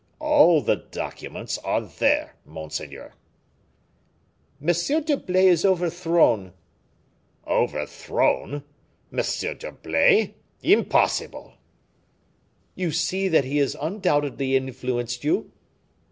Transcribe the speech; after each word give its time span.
"All 0.17 0.61
the 0.63 0.77
documents 0.77 1.59
are 1.59 1.79
there, 1.81 2.33
monseigneur." 2.43 3.13
"M. 4.59 4.67
d'Herblay 5.03 5.45
is 5.45 5.63
overthrown." 5.63 6.53
"Overthrown? 7.45 8.63
M. 9.13 9.17
d'Herblay! 9.21 10.33
Impossible!" 10.63 11.53
"You 12.73 12.89
see 12.89 13.27
that 13.27 13.45
he 13.45 13.57
has 13.57 13.77
undoubtedly 13.79 14.55
influenced 14.55 15.23
you." 15.23 15.51